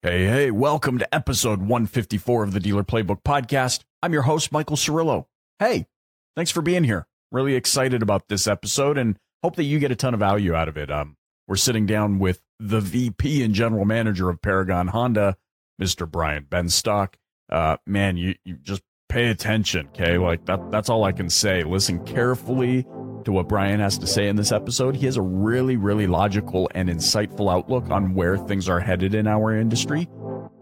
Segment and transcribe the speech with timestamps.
[0.00, 3.80] Hey, hey, welcome to episode 154 of the Dealer Playbook Podcast.
[4.00, 5.24] I'm your host, Michael Cirillo.
[5.58, 5.88] Hey,
[6.36, 7.08] thanks for being here.
[7.32, 10.68] Really excited about this episode and hope that you get a ton of value out
[10.68, 10.88] of it.
[10.88, 11.16] Um,
[11.48, 15.36] we're sitting down with the VP and General Manager of Paragon Honda,
[15.82, 16.08] Mr.
[16.08, 17.14] Brian Benstock.
[17.50, 20.16] Uh, man, you, you just pay attention, okay?
[20.16, 21.64] Like that, that's all I can say.
[21.64, 22.86] Listen carefully
[23.24, 24.96] to what Brian has to say in this episode.
[24.96, 29.26] He has a really, really logical and insightful outlook on where things are headed in
[29.26, 30.08] our industry.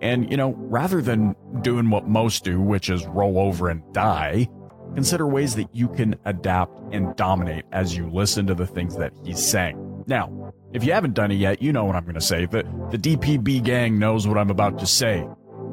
[0.00, 4.48] And, you know, rather than doing what most do, which is roll over and die,
[4.94, 9.12] consider ways that you can adapt and dominate as you listen to the things that
[9.24, 10.04] he's saying.
[10.06, 12.46] Now, if you haven't done it yet, you know what I'm going to say.
[12.46, 15.26] The, the DPB gang knows what I'm about to say.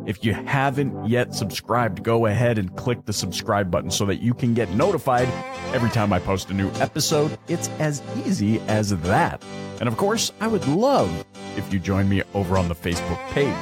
[0.05, 4.33] If you haven't yet subscribed, go ahead and click the subscribe button so that you
[4.33, 5.29] can get notified
[5.73, 7.37] every time I post a new episode.
[7.47, 9.41] It's as easy as that.
[9.79, 11.25] And of course, I would love
[11.55, 13.55] if you join me over on the Facebook page.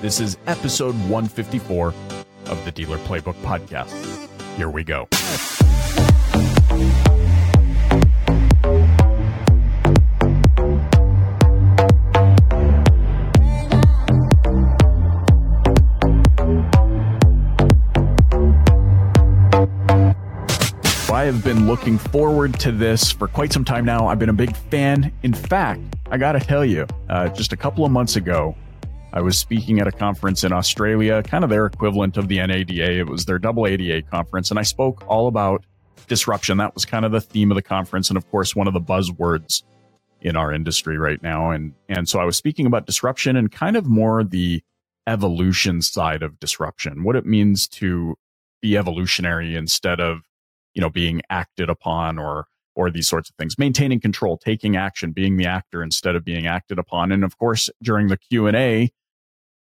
[0.00, 1.94] This is episode 154
[2.46, 4.28] of the Dealer Playbook Podcast.
[4.56, 5.06] Here we go.
[21.34, 24.08] Have been looking forward to this for quite some time now.
[24.08, 25.12] I've been a big fan.
[25.22, 28.56] In fact, I got to tell you, uh, just a couple of months ago,
[29.12, 32.98] I was speaking at a conference in Australia, kind of their equivalent of the NADA.
[32.98, 35.64] It was their double ADA conference, and I spoke all about
[36.08, 36.58] disruption.
[36.58, 38.80] That was kind of the theme of the conference, and of course, one of the
[38.80, 39.62] buzzwords
[40.20, 41.52] in our industry right now.
[41.52, 44.64] And and so I was speaking about disruption and kind of more the
[45.06, 48.16] evolution side of disruption, what it means to
[48.60, 50.22] be evolutionary instead of
[50.74, 53.58] you know, being acted upon or or these sorts of things.
[53.58, 57.12] Maintaining control taking action being the actor instead of being acted upon.
[57.12, 58.90] And of course during the q&a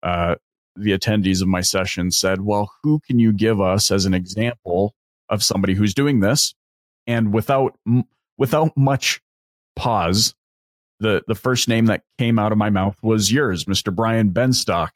[0.03, 0.35] uh,
[0.77, 4.95] the attendees of my session said well who can you give us as an example
[5.29, 6.55] of somebody who's doing this?
[7.07, 7.79] And without
[8.39, 9.21] without much
[9.77, 10.35] pause
[11.01, 14.91] the the first name that came out of my mouth was yours mr brian benstock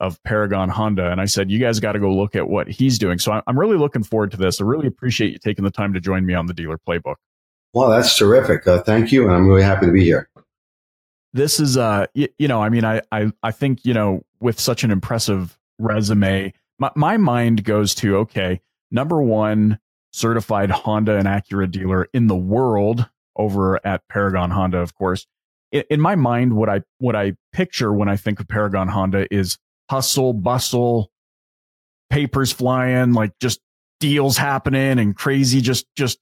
[0.00, 1.10] of Paragon Honda.
[1.10, 3.18] And I said, you guys got to go look at what he's doing.
[3.18, 4.60] So I'm really looking forward to this.
[4.60, 7.16] I really appreciate you taking the time to join me on the dealer playbook.
[7.74, 8.66] Well, that's terrific.
[8.66, 9.24] Uh, thank you.
[9.24, 10.28] And I'm really happy to be here.
[11.34, 14.58] This is, uh, you, you know, I mean, I, I, I think, you know, with
[14.58, 18.60] such an impressive resume, my, my mind goes to, okay,
[18.90, 19.78] number one
[20.12, 25.26] certified Honda and Acura dealer in the world over at Paragon Honda, of course.
[25.70, 29.26] In, in my mind, what I, what I picture when I think of Paragon Honda
[29.32, 31.10] is hustle, bustle,
[32.10, 33.60] papers flying, like just
[34.00, 36.18] deals happening and crazy, just, just,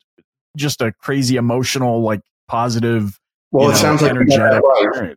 [0.57, 3.19] just a crazy emotional, like positive.
[3.53, 5.17] Well, it know, sounds like energetic right.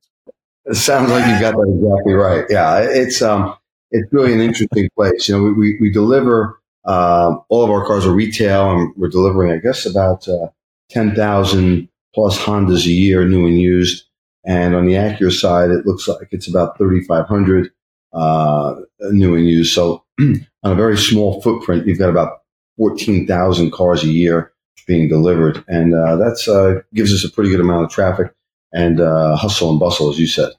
[0.66, 2.46] It sounds like you got that exactly right.
[2.50, 2.80] Yeah.
[2.82, 3.56] It's, um,
[3.92, 5.28] it's really an interesting place.
[5.28, 9.10] You know, we, we, we deliver, uh, all of our cars are retail and we're
[9.10, 10.48] delivering, I guess, about, uh,
[10.90, 14.06] 10,000 plus Hondas a year, new and used.
[14.46, 17.72] And on the Acura side, it looks like it's about 3,500
[18.14, 18.76] uh,
[19.12, 19.74] new and used.
[19.74, 22.40] So on a very small footprint, you've got about
[22.78, 24.54] 14,000 cars a year
[24.88, 25.64] being delivered.
[25.68, 28.34] And uh, that's uh, gives us a pretty good amount of traffic
[28.74, 30.52] and uh, hustle and bustle, as you said.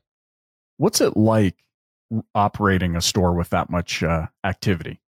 [0.76, 1.56] What's it like
[2.34, 5.00] operating a store with that much uh, activity?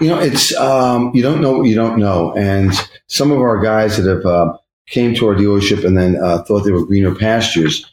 [0.00, 2.72] You know, it's um, you don't know what you don't know, and
[3.06, 4.56] some of our guys that have uh,
[4.88, 7.90] came to our dealership and then uh, thought they were greener pastures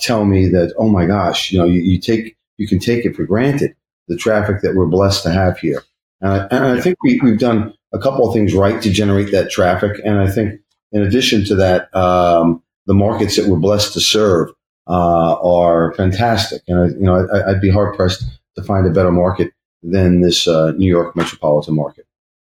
[0.00, 3.16] tell me that, oh my gosh, you know, you, you take you can take it
[3.16, 3.74] for granted
[4.06, 5.82] the traffic that we're blessed to have here.
[6.22, 9.50] Uh, and I think we, have done a couple of things right to generate that
[9.50, 10.00] traffic.
[10.04, 10.60] And I think
[10.92, 14.50] in addition to that, um, the markets that we're blessed to serve
[14.86, 16.62] uh, are fantastic.
[16.68, 18.24] And I, you know, I, would be hard pressed
[18.54, 19.52] to find a better market
[19.82, 22.06] than this uh, New York metropolitan market.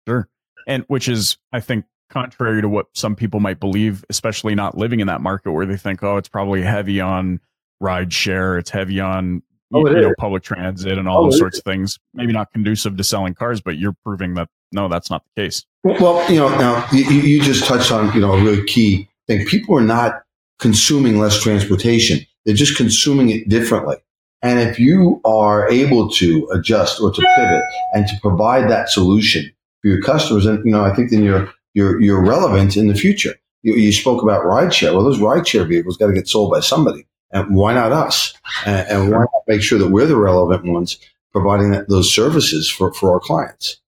[0.05, 0.27] Sure,
[0.67, 4.99] and which is, I think, contrary to what some people might believe, especially not living
[4.99, 7.39] in that market, where they think, oh, it's probably heavy on
[7.79, 9.41] ride share, it's heavy on
[9.73, 11.99] oh, you, know, public transit and all oh, those sorts of things.
[12.13, 15.65] Maybe not conducive to selling cars, but you're proving that no, that's not the case.
[15.83, 19.45] Well, you know, now you, you just touched on you know a really key thing.
[19.45, 20.23] People are not
[20.59, 23.97] consuming less transportation; they're just consuming it differently.
[24.41, 29.49] And if you are able to adjust or to pivot and to provide that solution
[29.81, 32.95] for your customers, and you know, I think then you're you're you're relevant in the
[32.95, 33.35] future.
[33.61, 34.93] You, you spoke about rideshare.
[34.93, 37.05] Well, those rideshare vehicles got to get sold by somebody.
[37.33, 38.33] And why not us?
[38.65, 40.97] And, and why not make sure that we're the relevant ones
[41.31, 43.81] providing that, those services for, for our clients?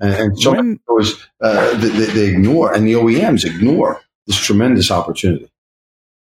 [0.00, 0.80] And, and so when,
[1.40, 5.50] uh, they, they ignore, and the OEMs ignore this tremendous opportunity.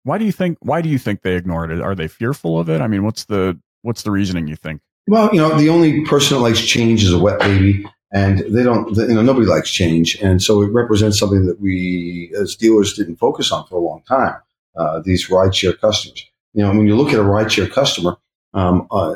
[0.04, 0.58] Why do you think?
[0.60, 1.80] Why do you think they ignore it?
[1.80, 2.80] Are they fearful of it?
[2.80, 4.80] I mean, what's the what's the reasoning you think?
[5.06, 8.64] Well, you know, the only person that likes change is a wet baby, and they
[8.64, 8.96] don't.
[8.96, 13.16] You know, nobody likes change, and so it represents something that we as dealers didn't
[13.16, 14.36] focus on for a long time.
[14.76, 16.26] Uh, these rideshare customers.
[16.54, 18.16] You know, when you look at a rideshare customer,
[18.54, 19.14] um, uh,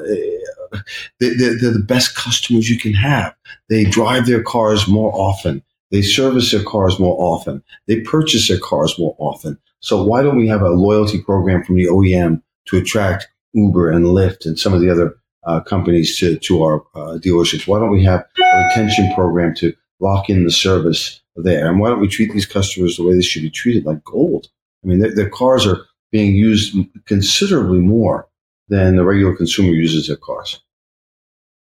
[1.21, 3.35] they're, they're the best customers you can have.
[3.69, 5.63] They drive their cars more often.
[5.91, 7.63] They service their cars more often.
[7.87, 9.59] They purchase their cars more often.
[9.81, 14.07] So why don't we have a loyalty program from the OEM to attract Uber and
[14.07, 17.69] Lyft and some of the other uh, companies to, to our uh, dealerships?
[17.69, 21.69] Why don't we have a retention program to lock in the service there?
[21.69, 24.49] And why don't we treat these customers the way they should be treated, like gold?
[24.83, 26.77] I mean, their, their cars are being used
[27.07, 28.29] considerably more
[28.69, 30.61] than the regular consumer uses their cars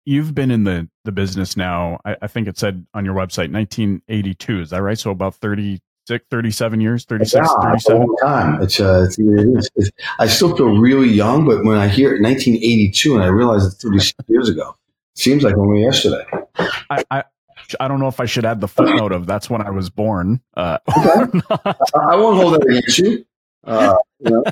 [0.09, 2.01] you've been in the the business now.
[2.05, 4.63] I, I, think it said on your website 1982.
[4.63, 4.99] Is that right?
[4.99, 7.97] So about 36, 37 years, 36, yeah, 37.
[7.97, 8.63] A long time.
[8.63, 13.15] It's, uh, it's, it's, it's, I still feel really young, but when I hear 1982
[13.15, 14.77] and I realize it's 36 years ago,
[15.15, 16.25] it seems like only yesterday.
[16.91, 17.25] I, I
[17.81, 20.41] I don't know if I should add the footnote of that's when I was born.
[20.57, 21.41] Uh, okay.
[21.51, 23.27] I won't hold that against you.
[23.69, 24.43] Your,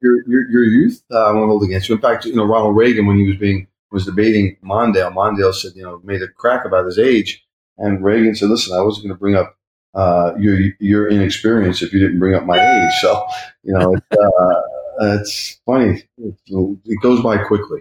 [0.00, 1.94] your, your youth, uh, won't hold against you.
[1.94, 5.12] In fact, you know, Ronald Reagan, when he was being was debating Mondale.
[5.12, 7.44] Mondale said, you know, made a crack about his age,
[7.78, 9.56] and Reagan said, "Listen, I wasn't going to bring up
[9.94, 13.26] uh, your your inexperience if you didn't bring up my age." So,
[13.62, 16.02] you know, it's, uh, it's funny.
[16.18, 17.80] It goes by quickly.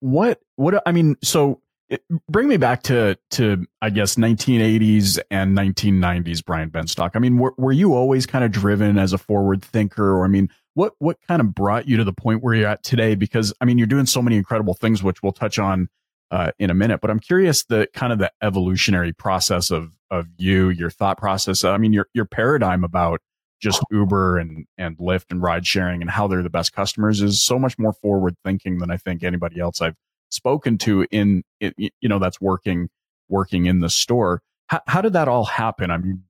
[0.00, 0.40] What?
[0.56, 0.82] What?
[0.86, 6.70] I mean, so it, bring me back to to I guess 1980s and 1990s Brian
[6.70, 7.10] Benstock.
[7.14, 10.28] I mean, were, were you always kind of driven as a forward thinker, or I
[10.28, 13.14] mean, what what kind of brought you to the point where you're at today?
[13.14, 15.88] Because I mean, you're doing so many incredible things, which we'll touch on
[16.30, 17.00] uh, in a minute.
[17.00, 21.64] But I'm curious the kind of the evolutionary process of of you, your thought process.
[21.64, 23.20] I mean, your your paradigm about
[23.60, 27.42] just Uber and and Lyft and ride sharing and how they're the best customers is
[27.42, 29.96] so much more forward thinking than I think anybody else I've
[30.34, 32.88] spoken to in you know that's working
[33.28, 34.42] working in the store.
[34.66, 35.90] How, how did that all happen?
[35.90, 36.24] I mean,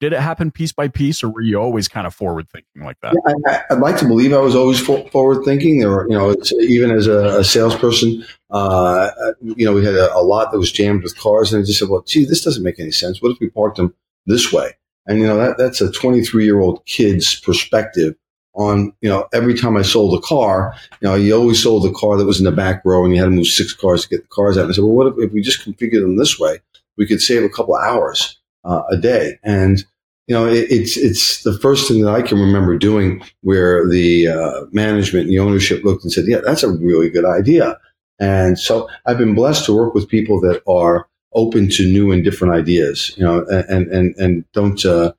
[0.00, 2.96] did it happen piece by piece, or were you always kind of forward thinking like
[3.02, 3.14] that?
[3.14, 5.78] Yeah, I, would like to believe I was always forward thinking.
[5.78, 10.12] There were, you know, even as a, a salesperson, uh, you know, we had a,
[10.14, 12.64] a, lot that was jammed with cars, and I just said, "Well, gee, this doesn't
[12.64, 13.22] make any sense.
[13.22, 13.94] What if we parked them
[14.26, 14.72] this way?"
[15.06, 18.16] And you know, that that's a 23 year old kid's perspective
[18.54, 21.92] on, you know, every time I sold a car, you know, you always sold a
[21.92, 24.08] car that was in the back row, and you had to move six cars to
[24.08, 24.64] get the cars out.
[24.64, 26.60] And I said, "Well, what if, if we just configure them this way?
[26.96, 29.40] We could save a couple hours." Uh, a day.
[29.42, 29.84] And
[30.28, 34.28] you know, it, it's it's the first thing that I can remember doing where the
[34.28, 37.76] uh, management and the ownership looked and said, "Yeah, that's a really good idea."
[38.20, 42.22] And so I've been blessed to work with people that are open to new and
[42.22, 45.12] different ideas, you know, and and and don't uh,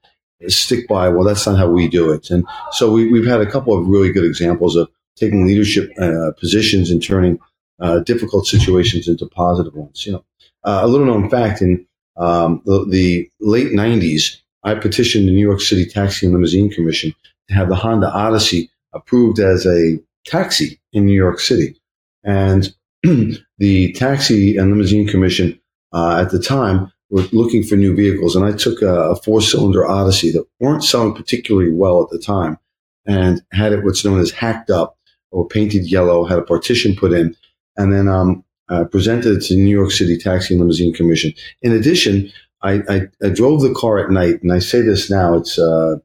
[0.48, 1.10] stick by.
[1.10, 2.30] Well, that's not how we do it.
[2.30, 6.32] And so we, we've had a couple of really good examples of taking leadership uh,
[6.40, 7.40] positions and turning
[7.80, 10.06] uh, difficult situations into positive ones.
[10.06, 10.26] You know,
[10.64, 11.86] uh, a little known fact in
[12.18, 17.14] um, the, the late '90s I petitioned the New York City Taxi and Limousine Commission
[17.50, 21.76] to have the Honda Odyssey approved as a taxi in New York City.
[22.24, 22.74] And
[23.04, 25.60] the Taxi and Limousine Commission
[25.92, 28.36] uh, at the time were looking for new vehicles.
[28.36, 32.18] And I took a, a four cylinder Odyssey that weren't selling particularly well at the
[32.18, 32.58] time
[33.06, 34.98] and had it what's known as hacked up
[35.30, 37.36] or painted yellow, had a partition put in,
[37.78, 41.34] and then um, uh, presented it to the New York City Taxi and Limousine Commission.
[41.62, 42.32] In addition,
[42.64, 45.98] I, I, I, drove the car at night, and I say this now, it's uh,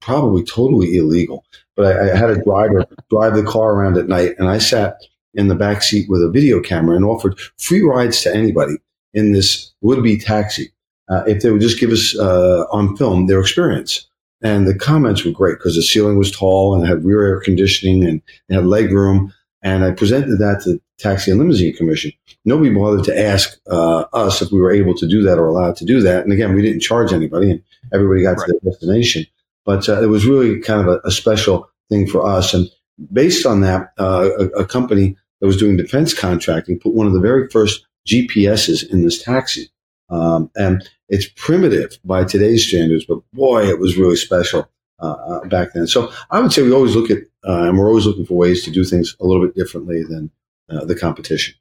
[0.00, 1.44] probably totally illegal,
[1.76, 4.96] but I, I, had a driver drive the car around at night, and I sat
[5.34, 8.76] in the back seat with a video camera and offered free rides to anybody
[9.14, 10.72] in this would-be taxi
[11.08, 14.06] uh, if they would just give us uh, on film their experience.
[14.42, 18.04] And the comments were great because the ceiling was tall and had rear air conditioning
[18.04, 19.32] and it had leg room.
[19.62, 22.12] And I presented that to the Taxi and Limousine Commission.
[22.44, 25.76] Nobody bothered to ask uh, us if we were able to do that or allowed
[25.76, 26.24] to do that.
[26.24, 28.46] And again, we didn't charge anybody, and everybody got right.
[28.46, 29.26] to their destination.
[29.64, 32.52] But uh, it was really kind of a, a, special thing for us.
[32.52, 32.68] And
[33.12, 37.14] based on that, uh, a, a, company that was doing defense contracting put one of
[37.14, 39.70] the very first GPSs in this taxi.
[40.10, 44.68] Um, and it's primitive by today's standards, but boy, it was really special
[45.00, 45.86] uh, uh, back then.
[45.86, 48.64] So I would say we always look at, uh, and we're always looking for ways
[48.64, 50.30] to do things a little bit differently than
[50.70, 51.54] uh, the competition.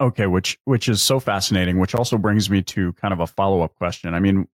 [0.00, 1.78] Okay, which which is so fascinating.
[1.78, 4.12] Which also brings me to kind of a follow up question.
[4.12, 4.46] I mean,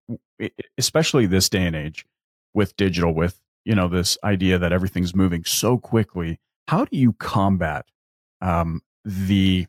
[0.79, 2.07] especially this day and age
[2.55, 6.39] with digital, with you know this idea that everything's moving so quickly.
[6.69, 7.87] How do you combat
[8.41, 9.67] um, the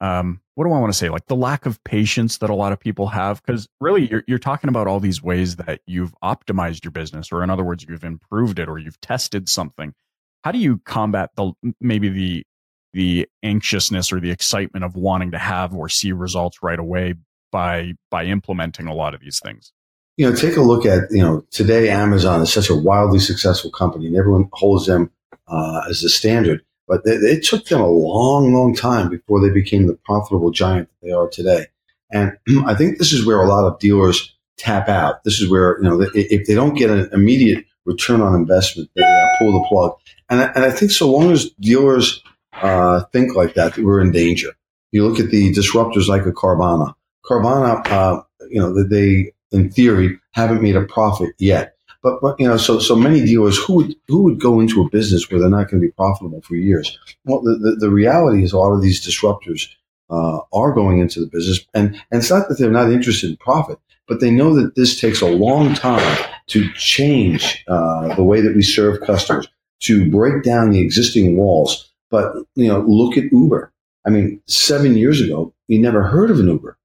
[0.00, 1.08] um, what do I want to say?
[1.08, 4.38] Like the lack of patience that a lot of people have, because really you're, you're
[4.38, 8.04] talking about all these ways that you've optimized your business, or in other words, you've
[8.04, 9.94] improved it or you've tested something.
[10.42, 12.46] how do you combat the maybe the
[12.92, 17.14] the anxiousness or the excitement of wanting to have or see results right away
[17.52, 19.72] by by implementing a lot of these things?
[20.16, 23.70] You know, take a look at you know today Amazon is such a wildly successful
[23.70, 25.10] company, and everyone holds them
[25.48, 26.62] uh, as the standard.
[26.90, 31.06] But it took them a long, long time before they became the profitable giant that
[31.06, 31.66] they are today.
[32.10, 35.22] And I think this is where a lot of dealers tap out.
[35.22, 39.02] This is where you know if they don't get an immediate return on investment, they
[39.38, 39.92] pull the plug.
[40.30, 44.10] And I, and I think so long as dealers uh, think like that, we're in
[44.10, 44.50] danger.
[44.90, 46.92] You look at the disruptors like a Carvana.
[47.24, 51.76] Carvana, uh, you know, they in theory haven't made a profit yet.
[52.02, 54.88] But, but you know, so so many dealers who would who would go into a
[54.88, 56.98] business where they're not going to be profitable for years.
[57.24, 59.68] Well, the, the, the reality is a lot of these disruptors
[60.08, 63.36] uh, are going into the business, and and it's not that they're not interested in
[63.36, 63.78] profit,
[64.08, 68.56] but they know that this takes a long time to change uh, the way that
[68.56, 69.46] we serve customers,
[69.80, 71.92] to break down the existing walls.
[72.10, 73.72] But you know, look at Uber.
[74.06, 76.78] I mean, seven years ago, you never heard of an Uber.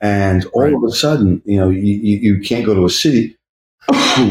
[0.00, 0.74] And all right.
[0.74, 3.36] of a sudden, you know, you, you, can't go to a city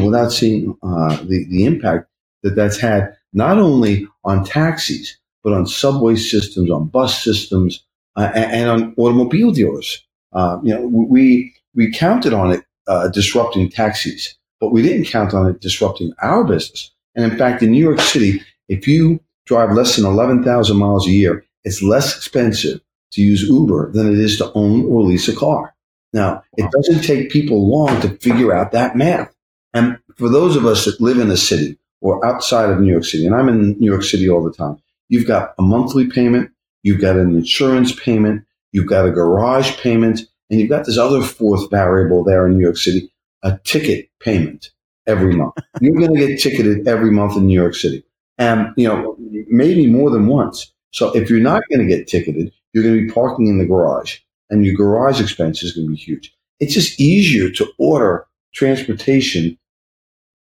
[0.04, 2.08] without seeing uh, the, the impact
[2.42, 7.84] that that's had not only on taxis, but on subway systems, on bus systems,
[8.16, 10.04] uh, and, and, on automobile dealers.
[10.32, 15.34] Uh, you know, we, we counted on it uh, disrupting taxis, but we didn't count
[15.34, 16.92] on it disrupting our business.
[17.14, 21.10] And in fact, in New York City, if you drive less than 11,000 miles a
[21.10, 22.80] year, it's less expensive
[23.12, 25.74] to use Uber than it is to own or lease a car.
[26.12, 29.34] Now, it doesn't take people long to figure out that math.
[29.74, 33.04] And for those of us that live in a city or outside of New York
[33.04, 36.50] City, and I'm in New York City all the time, you've got a monthly payment,
[36.82, 40.20] you've got an insurance payment, you've got a garage payment,
[40.50, 44.70] and you've got this other fourth variable there in New York City, a ticket payment
[45.06, 45.54] every month.
[45.80, 48.04] You're going to get ticketed every month in New York City.
[48.38, 49.16] And, you know,
[49.48, 50.72] maybe more than once.
[50.92, 53.66] So if you're not going to get ticketed, you're going to be parking in the
[53.66, 56.32] garage and your garage expense is going to be huge.
[56.60, 59.58] It's just easier to order transportation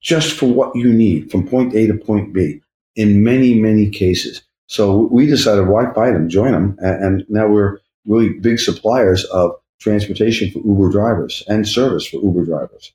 [0.02, 2.62] just for what you need from point A to point B
[2.96, 4.42] in many, many cases.
[4.68, 6.78] So we decided why buy them, join them.
[6.80, 12.46] And now we're really big suppliers of transportation for Uber drivers and service for Uber
[12.46, 12.94] drivers.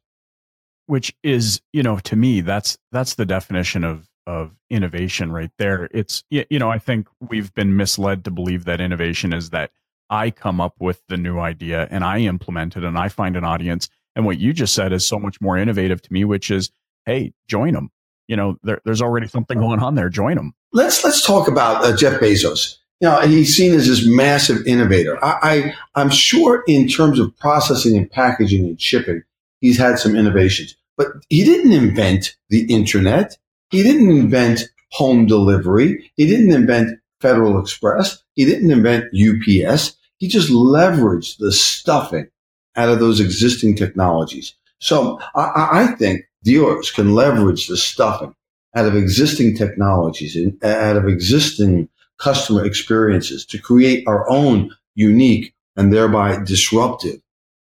[0.86, 5.88] Which is, you know, to me, that's that's the definition of of innovation right there.
[5.92, 9.70] It's you know, I think we've been misled to believe that innovation is that
[10.10, 13.44] I come up with the new idea and I implement it and I find an
[13.44, 13.88] audience.
[14.14, 16.70] And what you just said is so much more innovative to me, which is,
[17.06, 17.90] hey, join them.
[18.28, 20.08] You know, there, there's already something going on there.
[20.08, 20.54] Join them.
[20.72, 22.78] Let's let's talk about uh, Jeff Bezos.
[23.00, 25.22] You know, he's seen as this massive innovator.
[25.24, 29.22] I, I I'm sure in terms of processing and packaging and shipping,
[29.60, 30.76] he's had some innovations.
[30.96, 33.36] But he didn't invent the internet.
[33.70, 36.12] He didn't invent home delivery.
[36.16, 38.22] He didn't invent Federal Express.
[38.34, 39.96] He didn't invent UPS.
[40.18, 42.28] He just leveraged the stuffing
[42.76, 44.54] out of those existing technologies.
[44.78, 48.34] So I, I think dealers can leverage the stuffing
[48.74, 51.88] out of existing technologies and out of existing
[52.18, 57.20] customer experiences to create our own unique and thereby disruptive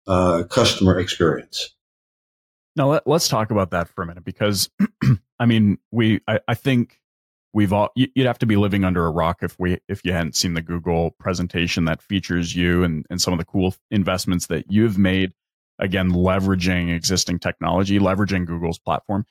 [0.08, 1.74] uh, customer experience.
[2.76, 4.70] Now let, us talk about that for a minute because
[5.40, 7.00] I mean we I, I, think
[7.54, 10.36] we've all you'd have to be living under a rock if we if you hadn't
[10.36, 14.72] seen the Google presentation that features you and, and some of the cool investments that
[14.72, 15.32] you've made.
[15.80, 19.26] Again leveraging existing technology leveraging Google's platform.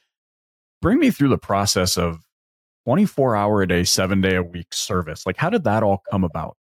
[0.81, 2.21] Bring me through the process of
[2.85, 5.25] 24 hour a day 7 day a week service.
[5.25, 6.57] Like how did that all come about?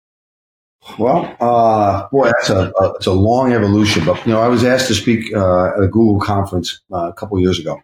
[0.97, 4.05] Well, uh, boy, that's a, a, it's a long evolution.
[4.05, 7.13] But you know, I was asked to speak uh, at a Google conference uh, a
[7.13, 7.81] couple years ago,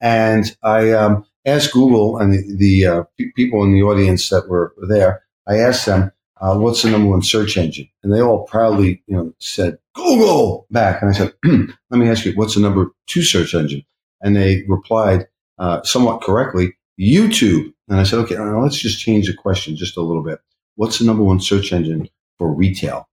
[0.00, 3.02] and I um, asked Google and the, the uh,
[3.36, 5.22] people in the audience that were there.
[5.48, 9.16] I asked them, uh, "What's the number one search engine?" And they all proudly, you
[9.16, 11.02] know, said Google back.
[11.02, 13.82] And I said, "Let me ask you, what's the number two search engine?"
[14.20, 15.26] And they replied
[15.58, 17.72] uh, somewhat correctly, YouTube.
[17.88, 20.40] And I said, "Okay, let's just change the question just a little bit.
[20.76, 22.08] What's the number one search engine
[22.42, 23.08] for retail.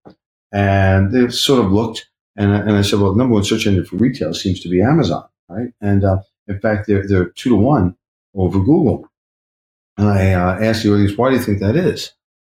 [0.51, 3.85] And they sort of looked, and, and I said, well, the number one search engine
[3.85, 5.69] for retail seems to be Amazon, right?
[5.81, 7.95] And uh, in fact, they're, they're two to one
[8.35, 9.07] over Google.
[9.97, 12.13] And I uh, asked the audience, why do you think that is?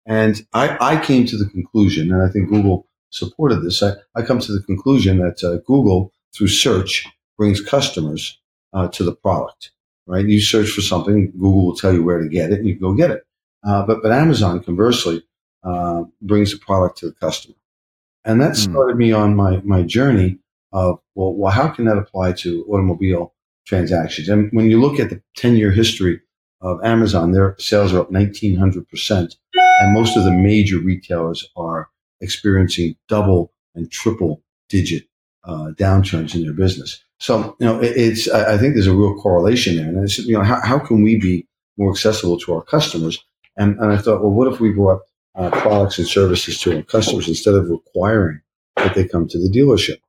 [0.05, 3.81] And I, I came to the conclusion, and I think Google supported this.
[3.81, 7.07] I, I come to the conclusion that uh, Google, through search,
[7.37, 8.39] brings customers
[8.73, 9.71] uh, to the product,
[10.07, 10.25] right?
[10.25, 12.93] You search for something, Google will tell you where to get it, and you go
[12.93, 13.23] get it.
[13.65, 15.23] Uh, but but Amazon, conversely,
[15.63, 17.55] uh, brings the product to the customer.
[18.25, 18.71] And that hmm.
[18.71, 20.39] started me on my, my journey
[20.71, 23.33] of, well, well, how can that apply to automobile
[23.69, 24.27] transactions?
[24.27, 26.19] And when you look at the 10 year history
[26.61, 29.35] of Amazon, their sales are up 1900%.
[29.81, 35.03] And most of the major retailers are experiencing double and triple digit
[35.45, 37.01] uh, downturns in their business.
[37.19, 39.87] So, you know, it, it's, I think there's a real correlation there.
[39.87, 41.47] And I said, you know, how, how can we be
[41.77, 43.23] more accessible to our customers?
[43.55, 45.01] And, and I thought, well, what if we brought
[45.35, 48.41] uh, products and services to our customers instead of requiring
[48.77, 49.99] that they come to the dealership?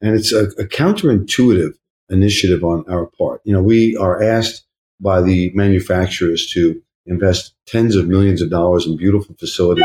[0.00, 1.72] And it's a, a counterintuitive
[2.10, 3.40] initiative on our part.
[3.44, 4.64] You know, we are asked
[5.00, 9.84] by the manufacturers to invest tens of millions of dollars in beautiful facilities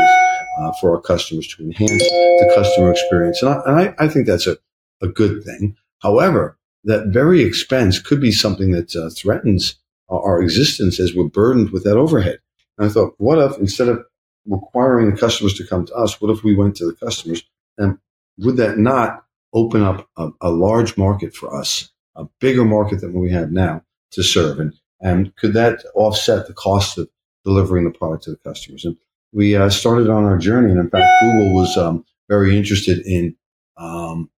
[0.60, 3.42] uh, for our customers to enhance the customer experience.
[3.42, 4.56] And I, and I, I think that's a,
[5.02, 5.76] a good thing.
[6.00, 9.76] However, that very expense could be something that uh, threatens
[10.10, 12.38] our existence as we're burdened with that overhead.
[12.76, 14.04] And I thought, what if instead of
[14.46, 17.42] requiring the customers to come to us, what if we went to the customers?
[17.78, 17.98] And
[18.38, 23.12] would that not open up a, a large market for us, a bigger market than
[23.12, 24.60] we have now to serve?
[24.60, 27.08] And, and could that offset the cost of
[27.44, 28.84] delivering the product to the customers?
[28.84, 28.96] And
[29.32, 30.70] we uh, started on our journey.
[30.70, 33.36] And in fact, Google was um, very interested in
[33.76, 34.30] um,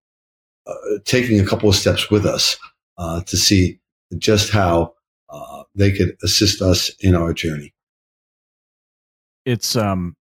[0.67, 2.57] uh, taking a couple of steps with us
[2.99, 3.79] uh, to see
[4.19, 4.95] just how
[5.29, 7.75] uh, they could assist us in our journey.
[9.45, 10.17] It's um,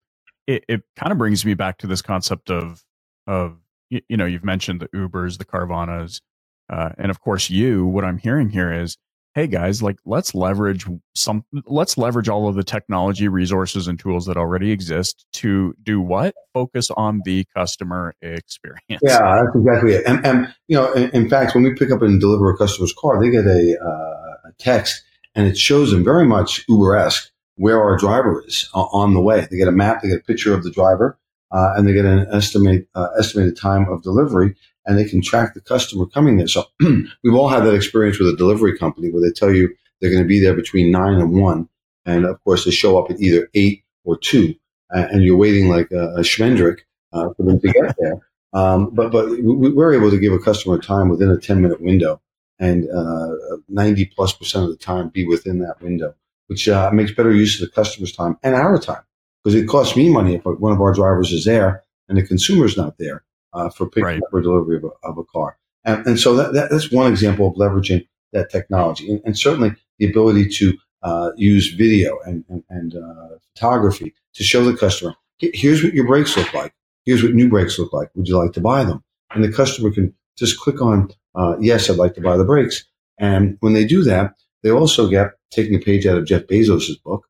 [0.45, 2.83] it, it kind of brings me back to this concept of
[3.27, 3.57] of
[3.89, 6.21] you, you know you've mentioned the Ubers, the Carvanas,
[6.69, 7.85] uh, and of course you.
[7.85, 8.97] What I'm hearing here is
[9.35, 14.25] hey guys like let's leverage some let's leverage all of the technology resources and tools
[14.25, 16.33] that already exist to do what?
[16.53, 19.01] Focus on the customer experience.
[19.03, 20.05] Yeah that's exactly it.
[20.07, 22.93] And, and you know in, in, fact when we pick up and deliver a customer's
[22.97, 25.03] car they get a, uh, a text
[25.35, 29.47] and it shows them very much uber-esque where our driver is uh, on the way.
[29.51, 31.19] They get a map they get a picture of the driver
[31.51, 34.55] uh, and they get an estimate uh, estimated time of delivery
[34.85, 36.47] and they can track the customer coming there.
[36.47, 40.11] So we've all had that experience with a delivery company where they tell you they're
[40.11, 41.69] going to be there between nine and one.
[42.05, 44.53] And of course, they show up at either eight or two,
[44.91, 46.81] and you're waiting like a, a schmendrick
[47.13, 48.21] uh, for them to get there.
[48.53, 52.21] Um, but but we're able to give a customer time within a 10 minute window
[52.59, 56.15] and uh, 90 plus percent of the time be within that window,
[56.47, 59.03] which uh, makes better use of the customer's time and our time
[59.43, 62.77] because it costs me money if one of our drivers is there and the consumer's
[62.77, 63.23] not there
[63.55, 64.21] uh, for picking right.
[64.31, 65.57] or delivery of a, of a car.
[65.83, 69.11] And, and so that, that, that's one example of leveraging that technology.
[69.11, 74.43] And, and certainly the ability to uh, use video and, and, and uh, photography to
[74.43, 76.73] show the customer, here's what your brakes look like.
[77.05, 78.09] Here's what new brakes look like.
[78.15, 79.03] Would you like to buy them?
[79.31, 82.83] And the customer can just click on, uh, yes, I'd like to buy the brakes.
[83.19, 87.01] And when they do that, they also get, taking a page out of Jeff Bezos'
[87.03, 87.27] book,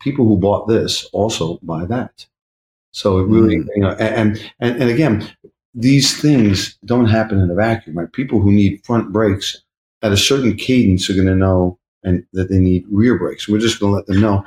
[0.00, 2.26] people who bought this also buy that.
[2.90, 3.68] So it really, mm.
[3.74, 5.30] you know, and, and, and again,
[5.74, 7.98] these things don't happen in a vacuum.
[7.98, 8.12] Right?
[8.12, 9.62] People who need front brakes
[10.02, 13.48] at a certain cadence are going to know and that they need rear brakes.
[13.48, 14.44] We're just going to let them know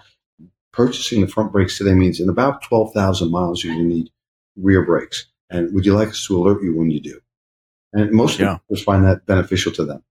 [0.75, 4.09] purchasing the front brakes today means in about 12,000 miles, you're going to need
[4.57, 5.25] rear brakes.
[5.49, 7.19] And would you like us to alert you when you do?
[7.93, 8.57] And most yeah.
[8.69, 10.03] people find that beneficial to them.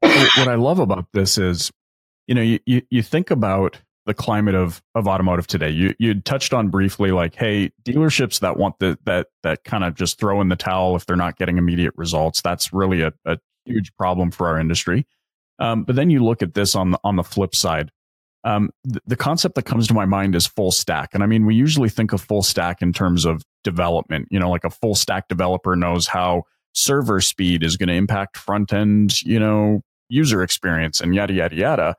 [0.00, 1.70] What I love about this is,
[2.26, 5.70] you know, you, you, you think about the climate of of automotive today.
[5.70, 9.94] You you touched on briefly like, hey, dealerships that want the that that kind of
[9.94, 12.42] just throw in the towel if they're not getting immediate results.
[12.42, 15.06] That's really a, a huge problem for our industry.
[15.58, 17.90] Um, but then you look at this on the on the flip side.
[18.44, 21.46] Um, the, the concept that comes to my mind is full stack, and I mean
[21.46, 24.28] we usually think of full stack in terms of development.
[24.30, 26.42] You know, like a full stack developer knows how
[26.74, 31.54] server speed is going to impact front end, you know, user experience and yada yada
[31.54, 31.96] yada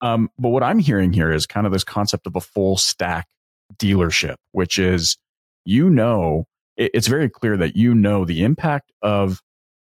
[0.00, 3.26] um, but what I'm hearing here is kind of this concept of a full stack
[3.76, 5.16] dealership, which is,
[5.64, 6.44] you know,
[6.76, 9.40] it, it's very clear that you know the impact of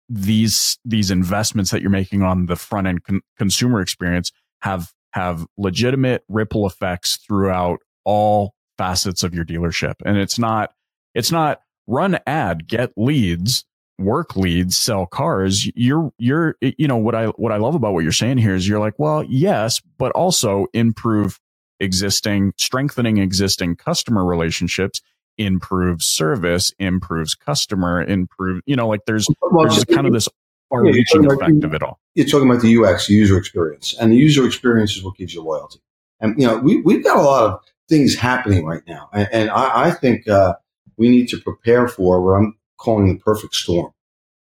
[0.09, 4.33] these these investments that you're making on the front end con- consumer experience
[4.63, 9.95] have have legitimate ripple effects throughout all facets of your dealership.
[10.05, 10.73] And it's not
[11.15, 13.65] it's not run ad get leads
[14.01, 18.03] work leads sell cars you're you're you know what i what i love about what
[18.03, 21.39] you're saying here is you're like well yes but also improve
[21.81, 25.01] existing strengthening existing customer relationships
[25.39, 30.29] improves service improves customer improve you know like there's, well, there's kind of this
[30.69, 31.99] far reaching yeah, effect of it all.
[32.15, 35.43] you're talking about the ux user experience and the user experience is what gives you
[35.43, 35.81] loyalty.
[36.21, 39.51] And you know we, we've got a lot of things happening right now and, and
[39.51, 40.55] I, I, think uh,
[40.97, 43.93] we need to prepare for what i'm calling the perfect storm.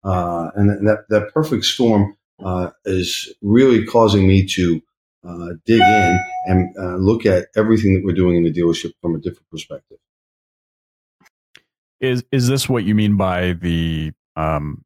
[0.05, 4.81] Uh, and that, that perfect storm uh, is really causing me to
[5.25, 9.15] uh, dig in and uh, look at everything that we're doing in the dealership from
[9.15, 9.99] a different perspective.
[12.01, 14.85] Is is this what you mean by the um,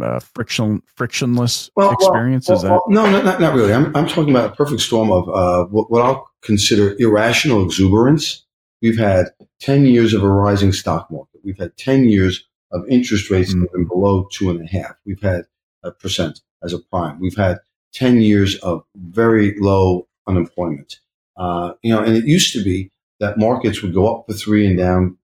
[0.00, 2.48] uh, friction frictionless well, experience?
[2.48, 3.74] Well, Is that no, not, not really.
[3.74, 8.44] I'm, I'm talking about a perfect storm of uh, what, what I'll consider irrational exuberance.
[8.80, 9.26] We've had
[9.60, 11.40] 10 years of a rising stock market.
[11.44, 13.84] We've had 10 years of interest rates mm-hmm.
[13.84, 14.96] below two and a half.
[15.04, 15.44] We've had
[15.82, 17.20] a percent as a prime.
[17.20, 17.58] We've had
[17.94, 21.00] 10 years of very low unemployment.
[21.36, 24.66] Uh, you know, and it used to be that markets would go up for three
[24.66, 25.16] and down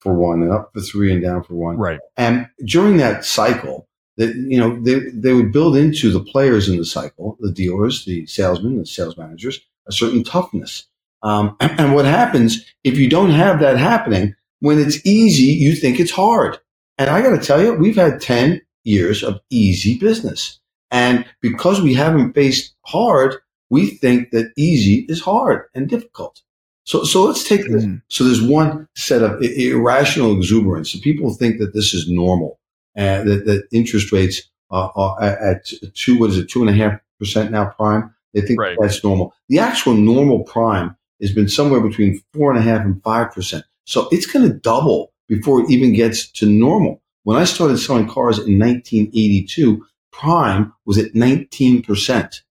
[0.00, 1.76] for one and up for three and down for one.
[1.76, 2.00] Right.
[2.16, 6.76] And during that cycle, that you know they they would build into the players in
[6.76, 10.86] the cycle, the dealers, the salesmen, the sales managers, a certain toughness.
[11.22, 15.98] Um, and what happens if you don't have that happening when it's easy, you think
[15.98, 16.58] it's hard.
[17.00, 20.60] And I got to tell you, we've had ten years of easy business,
[20.90, 23.36] and because we haven't faced hard,
[23.70, 26.42] we think that easy is hard and difficult.
[26.84, 27.86] So, so let's take this.
[27.86, 28.02] Mm.
[28.08, 30.94] So there's one set of irrational exuberance.
[31.00, 32.60] People think that this is normal
[32.94, 36.74] and that, that interest rates are, are at two, what is it, two and a
[36.74, 38.14] half percent now prime.
[38.34, 38.76] They think right.
[38.78, 39.32] that's normal.
[39.48, 43.64] The actual normal prime has been somewhere between four and a half and five percent.
[43.84, 47.00] So it's going to double before it even gets to normal.
[47.22, 52.42] When I started selling cars in 1982, prime was at 19 percent.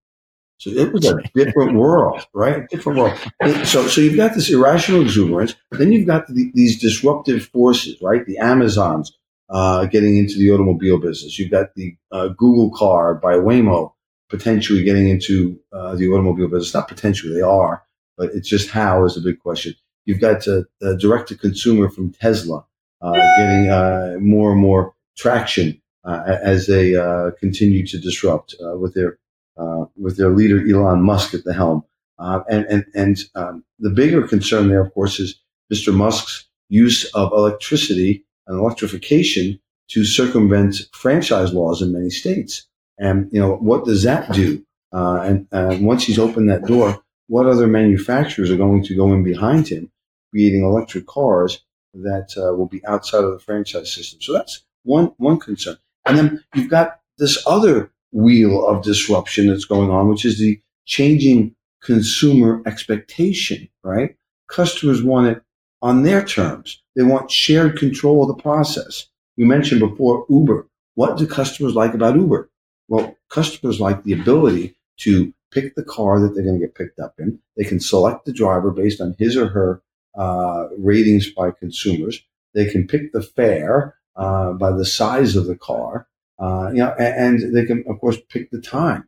[0.57, 2.63] So it was a different world, right?
[2.63, 3.17] A different world.
[3.65, 5.55] So, so you've got this irrational exuberance.
[5.71, 8.25] Then you've got the, these disruptive forces, right?
[8.25, 9.17] The Amazons
[9.49, 11.39] uh, getting into the automobile business.
[11.39, 13.93] You've got the uh, Google car by Waymo
[14.29, 16.73] potentially getting into uh, the automobile business.
[16.73, 17.83] Not potentially, they are,
[18.17, 19.75] but it's just how is a big question.
[20.09, 20.63] You've got uh,
[20.95, 22.65] direct to consumer from Tesla
[22.99, 26.93] uh, getting uh, more and more traction as they
[27.39, 29.19] continue to disrupt with their
[29.55, 31.83] uh, with their leader Elon Musk at the helm.
[32.17, 35.39] Uh, and and, and um, the bigger concern there, of course, is
[35.71, 35.93] Mr.
[35.93, 42.67] Musk's use of electricity and electrification to circumvent franchise laws in many states.
[42.97, 44.65] And you know what does that do?
[44.91, 49.13] Uh, and, and once he's opened that door, what other manufacturers are going to go
[49.13, 49.91] in behind him,
[50.31, 51.63] creating electric cars
[51.93, 54.21] that uh, will be outside of the franchise system?
[54.21, 55.77] So that's one one concern.
[56.05, 60.59] And then you've got this other wheel of disruption that's going on, which is the
[60.85, 64.15] changing consumer expectation, right?
[64.49, 65.43] Customers want it
[65.81, 66.81] on their terms.
[66.95, 69.07] They want shared control of the process.
[69.37, 70.67] You mentioned before Uber.
[70.95, 72.49] What do customers like about Uber?
[72.87, 76.99] Well, customers like the ability to pick the car that they're going to get picked
[76.99, 77.39] up in.
[77.55, 79.81] They can select the driver based on his or her
[80.17, 82.21] uh, ratings by consumers.
[82.53, 86.07] They can pick the fare uh, by the size of the car.
[86.39, 89.07] Uh, you know, and, and they can, of course, pick the time.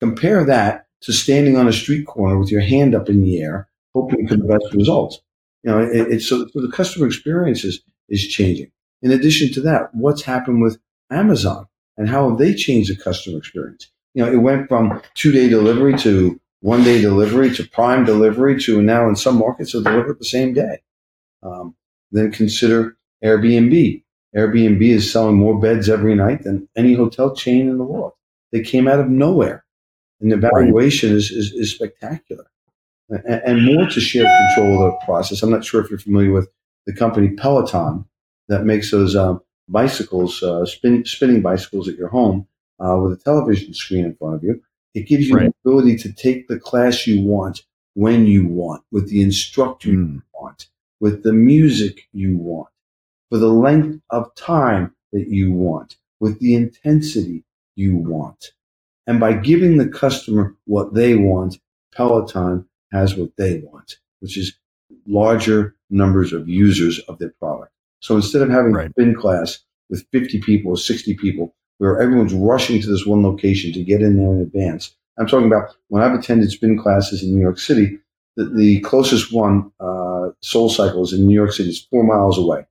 [0.00, 3.68] Compare that to standing on a street corner with your hand up in the air,
[3.94, 5.20] hoping for the best results.
[5.62, 8.70] You know, it, it's so, so the customer experience is, is changing.
[9.02, 10.78] In addition to that, what's happened with
[11.10, 13.90] Amazon and how have they changed the customer experience?
[14.14, 18.58] You know, it went from two day delivery to one day delivery to prime delivery
[18.58, 20.80] to now in some markets they'll deliver the same day.
[21.42, 21.76] Um,
[22.10, 24.02] then consider Airbnb.
[24.34, 28.12] Airbnb is selling more beds every night than any hotel chain in the world.
[28.50, 29.66] They came out of nowhere,
[30.22, 31.18] and the valuation right.
[31.18, 32.46] is, is, is, spectacular.
[33.10, 35.42] And, and, more to share control of the process.
[35.42, 36.48] I'm not sure if you're familiar with
[36.86, 38.06] the company Peloton
[38.48, 42.46] that makes those um, bicycles, uh, spin, spinning bicycles at your home
[42.80, 44.62] uh, with a television screen in front of you.
[44.94, 45.52] It gives you right.
[45.64, 47.62] the ability to take the class you want
[47.94, 49.92] when you want, with the instructor mm.
[49.92, 50.18] you hmm.
[50.34, 50.68] want,
[51.00, 52.68] with the music you want
[53.30, 58.52] for the length of time that you want, with the intensity you want.
[59.06, 61.58] And by giving the customer what they want,
[61.94, 64.56] Peloton has what they want, which is
[65.06, 67.72] larger numbers of users of their product.
[68.00, 68.88] So instead of having right.
[68.88, 69.58] a spin class
[69.90, 74.02] with 50 people or 60 people where everyone's rushing to this one location to get
[74.02, 77.58] in there in advance, I'm talking about when I've attended spin classes in New York
[77.58, 77.98] City,
[78.36, 81.68] the, the closest one, uh, Soul Cycle, is in New York City.
[81.68, 82.64] It's four miles away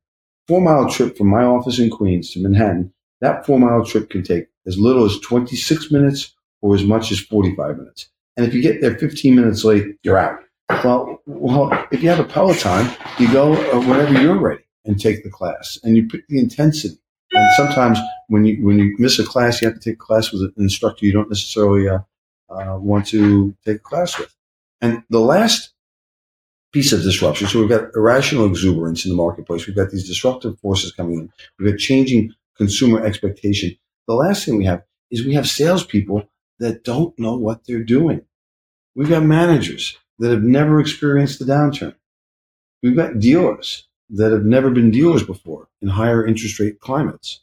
[0.47, 4.23] four mile trip from my office in Queens to Manhattan, that four mile trip can
[4.23, 8.09] take as little as 26 minutes or as much as 45 minutes.
[8.37, 10.39] And if you get there 15 minutes late, you're out.
[10.83, 12.89] Well, well, if you have a Peloton,
[13.19, 16.97] you go uh, whenever you're ready and take the class, and you pick the intensity.
[17.33, 20.31] And sometimes when you when you miss a class, you have to take a class
[20.31, 21.99] with an instructor you don't necessarily uh,
[22.49, 24.35] uh, want to take a class with.
[24.81, 25.73] And the last
[26.73, 27.47] piece of disruption.
[27.47, 29.67] So we've got irrational exuberance in the marketplace.
[29.67, 31.31] We've got these disruptive forces coming in.
[31.57, 33.77] We've got changing consumer expectation.
[34.07, 36.27] The last thing we have is we have salespeople
[36.59, 38.25] that don't know what they're doing.
[38.95, 41.95] We've got managers that have never experienced the downturn.
[42.81, 47.41] We've got dealers that have never been dealers before in higher interest rate climates.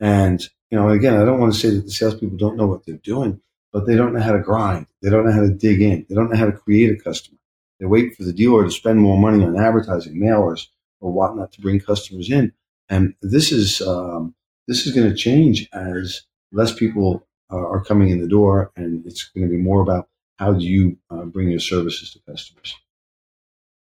[0.00, 2.86] And, you know, again, I don't want to say that the salespeople don't know what
[2.86, 3.40] they're doing,
[3.72, 4.86] but they don't know how to grind.
[5.02, 6.06] They don't know how to dig in.
[6.08, 7.38] They don't know how to create a customer.
[7.78, 10.66] They wait for the dealer to spend more money on advertising, mailers,
[11.00, 12.52] or whatnot to bring customers in.
[12.88, 14.34] And this is um,
[14.66, 19.04] this is going to change as less people uh, are coming in the door, and
[19.06, 22.74] it's going to be more about how do you uh, bring your services to customers.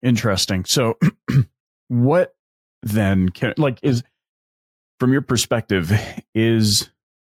[0.04, 0.66] Interesting.
[0.66, 0.98] So,
[1.90, 2.36] what
[2.84, 4.04] then can like is
[5.00, 5.92] from your perspective
[6.34, 6.90] is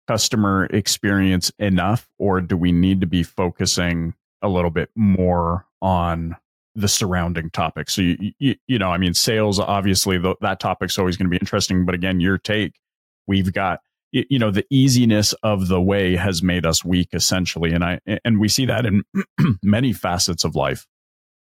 [0.07, 6.35] customer experience enough, or do we need to be focusing a little bit more on
[6.75, 7.93] the surrounding topics?
[7.93, 11.31] So you you, you know, I mean, sales obviously the, that topic's always going to
[11.31, 12.79] be interesting, but again, your take,
[13.27, 13.81] we've got
[14.11, 18.39] you know the easiness of the way has made us weak essentially and i and
[18.39, 19.03] we see that in
[19.63, 20.87] many facets of life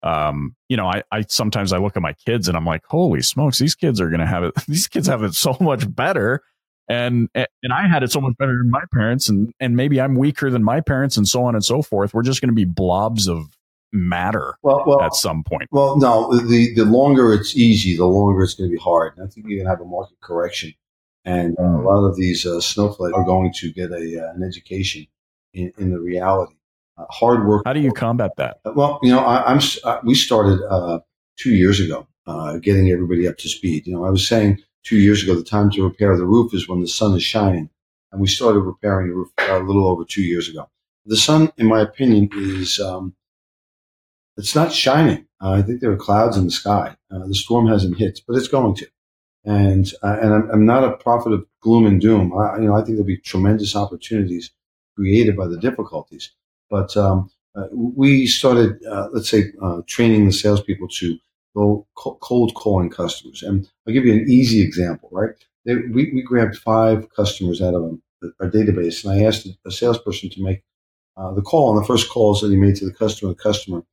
[0.03, 3.21] um you know i i sometimes i look at my kids and i'm like holy
[3.21, 6.41] smokes these kids are going to have it these kids have it so much better
[6.89, 10.15] and and I had it so much better than my parents, and and maybe I'm
[10.15, 12.13] weaker than my parents, and so on and so forth.
[12.13, 13.45] We're just going to be blobs of
[13.91, 15.69] matter well, well, at some point.
[15.71, 19.13] Well, no, the the longer it's easy, the longer it's going to be hard.
[19.15, 20.73] And I think you're going to have a market correction,
[21.25, 21.85] and uh, a mm.
[21.85, 25.05] lot of these uh, snowflakes are going to get a uh, an education
[25.53, 26.55] in, in the reality.
[26.99, 27.63] Uh, hard work.
[27.65, 28.59] How do you combat that?
[28.65, 29.59] Uh, well, you know, I, am
[30.03, 30.99] we started uh,
[31.37, 32.07] two years ago,
[32.61, 33.87] getting everybody up to speed.
[33.87, 36.67] You know, I was saying two years ago, the time to repair the roof is
[36.67, 37.69] when the sun is shining.
[38.11, 40.67] And we started repairing the roof a little over two years ago.
[41.05, 43.15] The sun, in my opinion, is um,
[44.35, 45.27] it's not shining.
[45.41, 46.95] Uh, I think there are clouds in the sky.
[47.11, 48.87] Uh, the storm hasn't hit, but it's going to.
[49.45, 52.33] And uh, and I'm, I'm, not a prophet of gloom and doom.
[52.37, 54.51] I, you know, I think there'll be tremendous opportunities
[54.95, 56.31] created by the difficulties.
[56.69, 61.17] But um, uh, we started, uh, let's say, uh, training the salespeople to
[61.55, 63.43] go cold calling customers.
[63.43, 65.31] And I'll give you an easy example, right?
[65.65, 67.99] They, we, we grabbed five customers out of
[68.39, 70.63] our database, and I asked a salesperson to make
[71.17, 71.71] uh, the call.
[71.73, 73.83] And the first calls that he made to the customer, the customer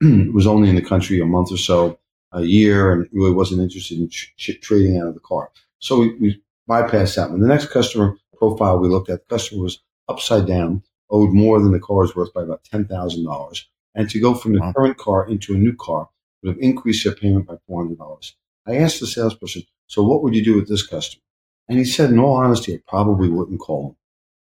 [0.32, 1.98] was only in the country a month or so,
[2.32, 5.50] a year, and really wasn't interested in ch- trading out of the car.
[5.80, 7.40] So we, we bypassed that one.
[7.40, 11.72] The next customer profile we looked at, the customer was upside down, owed more than
[11.72, 13.64] the car is worth by about $10,000.
[13.94, 14.72] And to go from the wow.
[14.74, 16.08] current car into a new car
[16.42, 18.32] would have increased their payment by $400.
[18.66, 21.22] I asked the salesperson, so what would you do with this customer?
[21.68, 23.96] And he said, in all honesty, I probably wouldn't call him.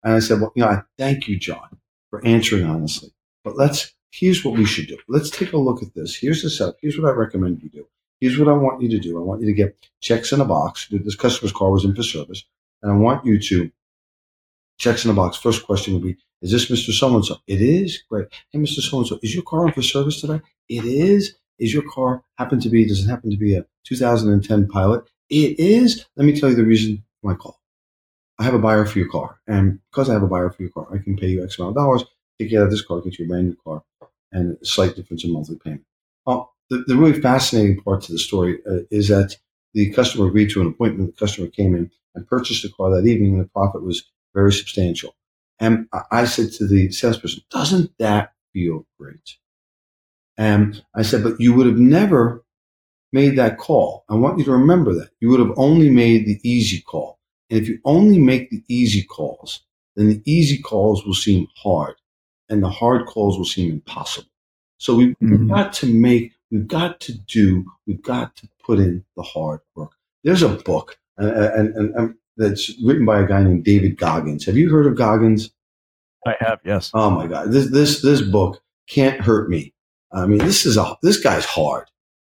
[0.03, 1.77] And I said, well, you know, I thank you, John,
[2.09, 3.09] for answering honestly.
[3.43, 4.97] But let's, here's what we should do.
[5.07, 6.15] Let's take a look at this.
[6.15, 6.77] Here's the setup.
[6.81, 7.87] Here's what I recommend you do.
[8.19, 9.17] Here's what I want you to do.
[9.17, 10.87] I want you to get checks in a box.
[10.89, 12.43] This customer's car was in for service.
[12.81, 13.71] And I want you to
[14.77, 15.37] checks in a box.
[15.37, 16.91] First question would be, is this Mr.
[16.91, 17.37] So-and-so?
[17.47, 18.01] It is?
[18.09, 18.27] Great.
[18.51, 18.79] Hey, Mr.
[18.81, 20.41] So-and-so, is your car in for service today?
[20.69, 21.35] It is.
[21.59, 25.09] Is your car happen to be, does it happen to be a 2010 Pilot?
[25.29, 26.05] It is.
[26.15, 27.59] Let me tell you the reason for my call.
[28.39, 29.39] I have a buyer for your car.
[29.47, 31.75] And because I have a buyer for your car, I can pay you X amount
[31.75, 32.03] of dollars,
[32.39, 33.83] take you out of this car, get you a brand new car,
[34.31, 35.85] and a slight difference in monthly payment.
[36.25, 39.35] Well, the, the really fascinating part to the story uh, is that
[39.73, 41.15] the customer agreed to an appointment.
[41.15, 44.03] The customer came in and purchased the car that evening, and the profit was
[44.35, 45.15] very substantial.
[45.59, 49.37] And I said to the salesperson, doesn't that feel great?
[50.37, 52.43] And I said, but you would have never
[53.11, 54.05] made that call.
[54.09, 55.09] I want you to remember that.
[55.19, 57.19] You would have only made the easy call.
[57.49, 59.61] And if you only make the easy calls,
[59.95, 61.95] then the easy calls will seem hard
[62.49, 64.29] and the hard calls will seem impossible.
[64.77, 65.47] So we've mm-hmm.
[65.47, 69.93] got to make, we've got to do, we've got to put in the hard work.
[70.23, 74.45] There's a book and, and, and, and that's written by a guy named David Goggins.
[74.45, 75.51] Have you heard of Goggins?
[76.25, 76.91] I have, yes.
[76.93, 77.51] Oh my God.
[77.51, 79.73] This, this, this book can't hurt me.
[80.11, 81.89] I mean, this is a, this guy's hard.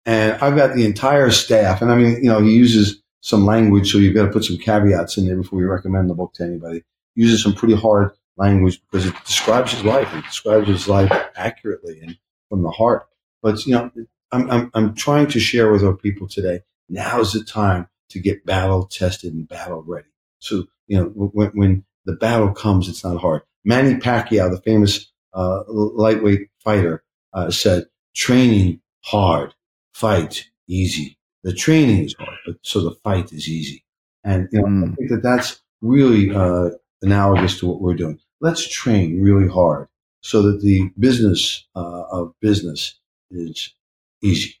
[0.06, 1.82] And I've got the entire staff.
[1.82, 3.92] And I mean, you know, he uses some language.
[3.92, 6.44] So you've got to put some caveats in there before you recommend the book to
[6.44, 6.82] anybody.
[7.14, 10.12] He uses some pretty hard language because it describes his life.
[10.14, 12.16] It describes his life accurately and
[12.48, 13.06] from the heart.
[13.42, 13.90] But, you know,
[14.32, 16.60] I'm, I'm, I'm trying to share with our people today.
[16.88, 20.08] Now's the time to get battle tested and battle ready.
[20.38, 23.42] So, you know, when, when the battle comes, it's not hard.
[23.64, 29.54] Manny Pacquiao, the famous uh, lightweight fighter, uh, said, training hard,
[29.94, 31.18] fight easy.
[31.42, 33.84] The training is hard, but so the fight is easy.
[34.24, 34.92] And you know, mm.
[34.92, 36.70] I think that that's really uh,
[37.02, 38.18] analogous to what we're doing.
[38.40, 39.88] Let's train really hard
[40.22, 42.98] so that the business uh, of business
[43.30, 43.74] is
[44.22, 44.54] easy.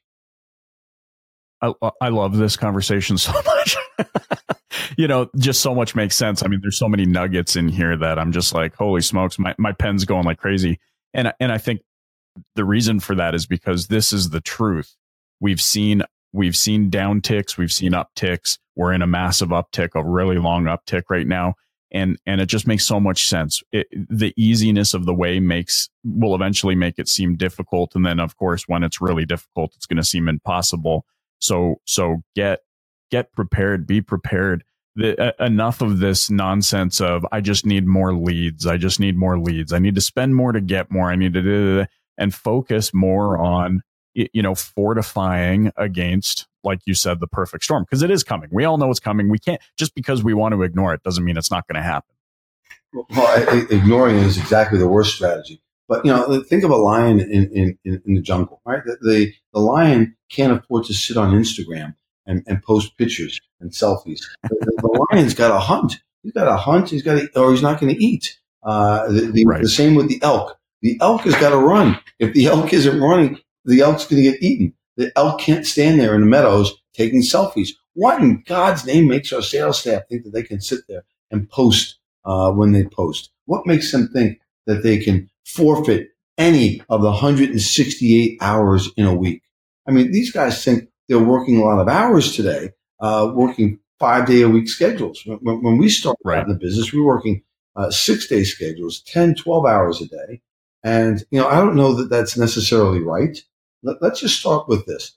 [1.62, 3.76] I, I love this conversation so much.
[4.96, 6.42] you know, just so much makes sense.
[6.42, 9.54] I mean, there's so many nuggets in here that I'm just like, holy smokes, my,
[9.58, 10.80] my pen's going like crazy.
[11.14, 11.80] And, and I think
[12.54, 14.94] the reason for that is because this is the truth.
[15.40, 18.58] We've seen we've seen downticks, we've seen upticks.
[18.76, 21.54] We're in a massive uptick, a really long uptick right now.
[21.92, 23.62] And, and it just makes so much sense.
[23.72, 27.96] It, the easiness of the way makes, will eventually make it seem difficult.
[27.96, 31.04] And then, of course, when it's really difficult, it's going to seem impossible.
[31.40, 32.60] So, so get,
[33.10, 34.64] get prepared, be prepared.
[34.96, 38.66] The, uh, enough of this nonsense of I just need more leads.
[38.66, 39.72] I just need more leads.
[39.72, 41.10] I need to spend more to get more.
[41.10, 41.86] I need to
[42.18, 43.82] and focus more on
[44.14, 48.50] you know fortifying against like you said the perfect storm because it is coming.
[48.52, 49.30] We all know it's coming.
[49.30, 51.82] We can't just because we want to ignore it doesn't mean it's not going to
[51.82, 52.14] happen.
[52.92, 55.62] Well, ignoring is exactly the worst strategy.
[55.90, 57.50] But you know, think of a lion in,
[57.84, 58.80] in, in the jungle, right?
[58.84, 63.72] The, the, the lion can't afford to sit on Instagram and, and post pictures and
[63.72, 64.20] selfies.
[64.44, 66.00] The, the lion's got to hunt.
[66.22, 66.90] He's got to hunt.
[66.90, 68.38] He's got to, or he's not going to eat.
[68.62, 69.62] Uh, the, the, right.
[69.62, 70.56] the, same with the elk.
[70.80, 71.98] The elk has got to run.
[72.20, 74.72] If the elk isn't running, the elk's going to get eaten.
[74.96, 77.70] The elk can't stand there in the meadows taking selfies.
[77.94, 81.50] What in God's name makes our sales staff think that they can sit there and
[81.50, 83.30] post uh, when they post?
[83.46, 86.08] What makes them think that they can forfeit
[86.38, 89.42] any of the 168 hours in a week?
[89.86, 94.26] I mean, these guys think they're working a lot of hours today, uh, working five
[94.26, 95.22] day a week schedules.
[95.26, 96.42] When, when we started right.
[96.42, 97.42] in the business, we were working
[97.76, 100.40] uh, six day schedules, 10, 12 hours a day.
[100.82, 103.38] And, you know, I don't know that that's necessarily right.
[103.82, 105.16] Let, let's just start with this.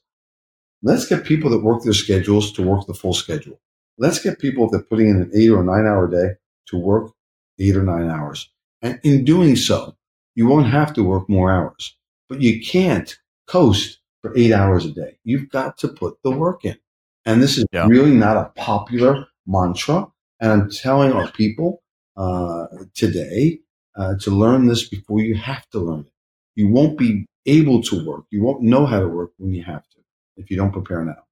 [0.82, 3.60] Let's get people that work their schedules to work the full schedule.
[3.98, 6.36] Let's get people that are putting in an eight or nine hour day
[6.68, 7.12] to work
[7.60, 8.50] eight or nine hours.
[8.82, 9.96] And in doing so,
[10.36, 11.96] you won't have to work more hours,
[12.30, 13.18] but you can't
[13.48, 15.18] coast for eight hours a day.
[15.24, 16.78] You've got to put the work in.
[17.26, 17.88] And this is yeah.
[17.88, 20.08] really not a popular mantra.
[20.40, 21.82] And I'm telling our people
[22.18, 23.60] uh, today
[23.96, 26.12] uh, to learn this before you have to learn it.
[26.56, 28.26] You won't be able to work.
[28.30, 29.98] You won't know how to work when you have to
[30.38, 31.24] if you don't prepare now.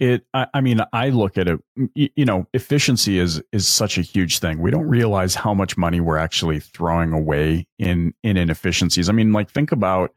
[0.00, 1.60] It, I, I mean, I look at it.
[1.94, 4.58] You, know, efficiency is is such a huge thing.
[4.58, 9.10] We don't realize how much money we're actually throwing away in in inefficiencies.
[9.10, 10.14] I mean, like think about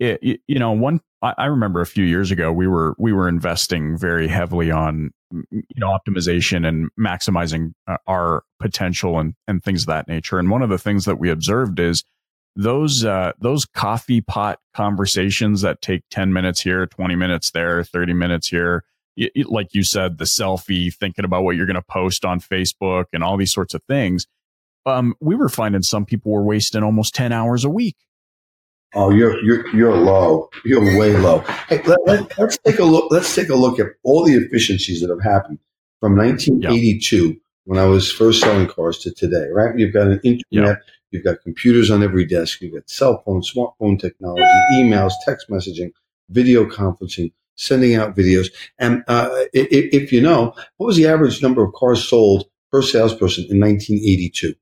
[0.00, 3.96] it, you know, one I remember a few years ago we were we were investing
[3.96, 5.10] very heavily on
[5.50, 10.38] you know optimization and maximizing uh, our potential and and things of that nature.
[10.38, 12.04] And one of the things that we observed is
[12.56, 18.12] those uh, those coffee pot conversations that take 10 minutes here 20 minutes there 30
[18.12, 18.84] minutes here
[19.46, 23.22] like you said the selfie thinking about what you're going to post on facebook and
[23.22, 24.26] all these sorts of things
[24.86, 27.96] um, we were finding some people were wasting almost 10 hours a week
[28.94, 30.50] Oh, you're you're you're low.
[30.64, 31.40] You're way low.
[31.68, 33.10] Hey, let, us take a look.
[33.10, 35.60] Let's take a look at all the efficiencies that have happened
[36.00, 37.36] from 1982 yep.
[37.64, 39.46] when I was first selling cars to today.
[39.52, 39.78] Right?
[39.78, 40.44] You've got an internet.
[40.50, 40.82] Yep.
[41.12, 42.60] You've got computers on every desk.
[42.60, 44.42] You've got cell phone, smartphone technology,
[44.74, 45.92] emails, text messaging,
[46.28, 48.48] video conferencing, sending out videos.
[48.78, 52.82] And uh, if, if you know, what was the average number of cars sold per
[52.82, 54.54] salesperson in 1982?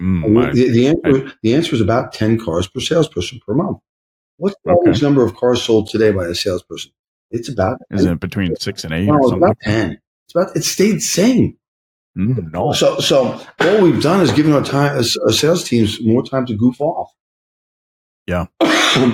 [0.00, 3.78] Mm, the, the, answer, I, the answer is about 10 cars per salesperson per month.
[4.38, 4.80] What's the okay.
[4.80, 6.90] average number of cars sold today by a salesperson?
[7.30, 9.06] It's about is it between six and eight?
[9.06, 9.98] No, it's about ten.
[10.26, 11.56] It's about it stayed the same.
[12.16, 12.72] Mm, no.
[12.72, 16.54] So so all we've done is given our time our sales teams more time to
[16.54, 17.12] goof off.
[18.26, 18.46] Yeah.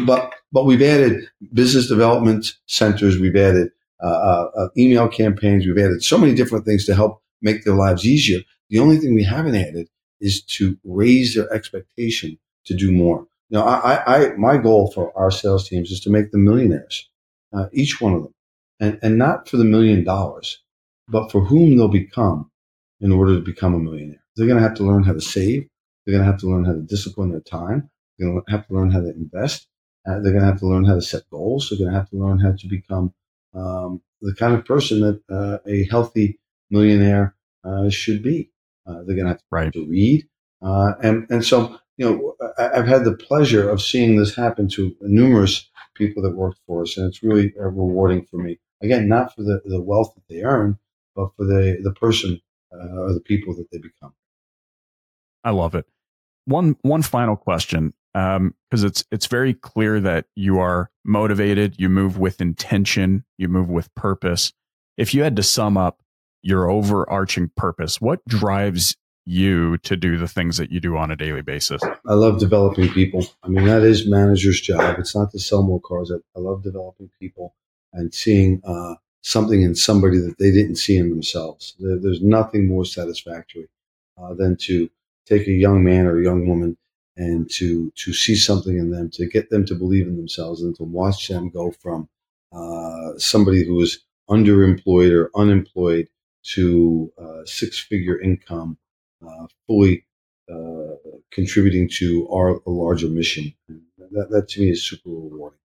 [0.07, 3.19] but but we've added business development centers.
[3.19, 3.71] We've added
[4.03, 5.67] uh, uh, uh, email campaigns.
[5.67, 8.41] We've added so many different things to help make their lives easier.
[8.71, 9.89] The only thing we haven't added
[10.21, 13.27] is to raise their expectation to do more.
[13.51, 17.09] Now, I, I, my goal for our sales teams is to make them millionaires,
[17.53, 18.35] uh, each one of them,
[18.79, 20.63] and, and not for the million dollars,
[21.09, 22.51] but for whom they'll become
[23.01, 24.23] in order to become a millionaire.
[24.37, 25.67] They're going to have to learn how to save.
[26.07, 27.91] They're going to have to learn how to discipline their time.
[28.19, 29.67] They're going to have to learn how to invest.
[30.07, 31.69] Uh, they're going to have to learn how to set goals.
[31.69, 33.13] They're going to have to learn how to become
[33.55, 36.39] um, the kind of person that uh, a healthy
[36.71, 37.35] millionaire
[37.65, 38.51] uh, should be.
[38.87, 39.73] Uh, they're going to have to, right.
[39.73, 40.27] to read.
[40.63, 44.69] Uh, and, and so, you know, I, have had the pleasure of seeing this happen
[44.71, 46.97] to numerous people that worked for us.
[46.97, 48.59] And it's really uh, rewarding for me.
[48.83, 50.79] Again, not for the, the wealth that they earn,
[51.15, 52.41] but for the, the person
[52.73, 54.15] uh, or the people that they become.
[55.45, 55.87] I love it.
[56.47, 61.89] One, one final question because um, it's it's very clear that you are motivated, you
[61.89, 64.53] move with intention, you move with purpose.
[64.97, 66.03] If you had to sum up
[66.43, 68.01] your overarching purpose?
[68.01, 68.97] What drives
[69.27, 71.83] you to do the things that you do on a daily basis?
[72.07, 73.27] I love developing people.
[73.43, 74.99] I mean, that is manager's job.
[74.99, 76.11] It's not to sell more cars.
[76.11, 77.55] I, love developing people
[77.93, 81.75] and seeing uh, something in somebody that they didn't see in themselves.
[81.79, 83.69] There, there's nothing more satisfactory
[84.21, 84.91] uh, than to
[85.27, 86.77] take a young man or a young woman
[87.21, 90.75] and to to see something in them, to get them to believe in themselves, and
[90.77, 92.09] to watch them go from
[92.53, 96.09] uh, somebody who is underemployed or unemployed
[96.43, 98.79] to uh, six figure income,
[99.27, 100.07] uh, fully
[100.51, 100.95] uh,
[101.31, 103.53] contributing to our larger mission.
[104.13, 105.59] That, that to me is super rewarding.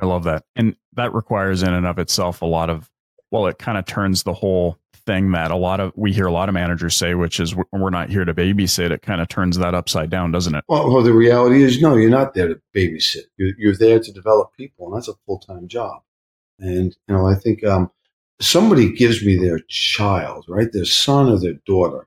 [0.00, 0.44] I love that.
[0.54, 2.88] And that requires in and of itself a lot of,
[3.32, 6.32] well, it kind of turns the whole thing that a lot of, we hear a
[6.32, 8.90] lot of managers say, which is we're not here to babysit.
[8.92, 10.64] It kind of turns that upside down, doesn't it?
[10.68, 13.24] Well, well the reality is no, you're not there to babysit.
[13.38, 16.02] You're, you're there to develop people and that's a full-time job.
[16.60, 17.90] And, you know, I think, um,
[18.40, 20.70] somebody gives me their child, right?
[20.70, 22.06] Their son or their daughter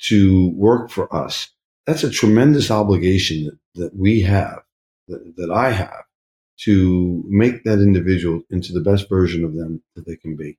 [0.00, 1.50] to work for us.
[1.86, 4.62] That's a tremendous obligation that, that we have,
[5.06, 6.04] that, that I have
[6.64, 10.56] to make that individual into the best version of them that they can be.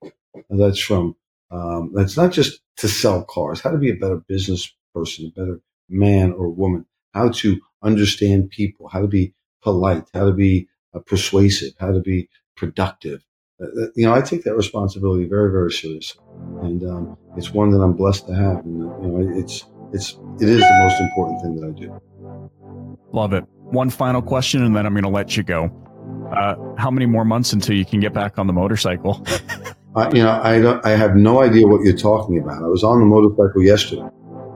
[0.48, 1.14] And that's from,
[1.50, 5.40] um, that's not just to sell cars, how to be a better business person, a
[5.40, 10.68] better man or woman, how to understand people, how to be polite, how to be
[10.94, 13.24] uh, persuasive, how to be productive.
[13.60, 16.22] Uh, uh, you know, I take that responsibility very, very seriously,
[16.62, 18.64] and um, it's one that I'm blessed to have.
[18.64, 22.00] And you know, it's it's it is the most important thing that I do.
[23.12, 23.44] Love it.
[23.58, 25.70] One final question, and then I'm going to let you go.
[26.32, 29.24] Uh, how many more months until you can get back on the motorcycle?
[29.96, 32.62] uh, you know, I don't, I have no idea what you're talking about.
[32.62, 34.08] I was on the motorcycle yesterday.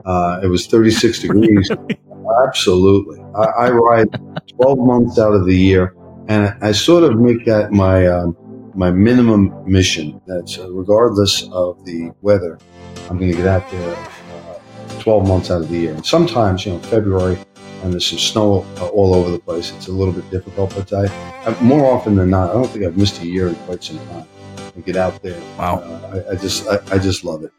[0.05, 1.69] Uh, it was 36 degrees.
[2.47, 3.19] Absolutely.
[3.35, 4.07] I, I, ride
[4.57, 5.95] 12 months out of the year,
[6.27, 8.35] and I, I sort of make that my um,
[8.75, 10.21] my minimum mission.
[10.27, 12.59] That's uh, regardless of the weather,
[13.09, 15.93] I'm going to get out there uh, 12 months out of the year.
[15.93, 17.37] And sometimes, you know, February,
[17.85, 19.71] and there's some snow uh, all over the place.
[19.71, 21.05] It's a little bit difficult, but I,
[21.45, 23.99] I, more often than not, I don't think I've missed a year in quite some
[24.07, 24.27] time.
[24.75, 25.39] I get out there.
[25.57, 25.77] Wow.
[25.77, 27.53] Uh, I, I, just, I, I just love it.